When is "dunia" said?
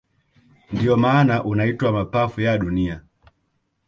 2.57-3.01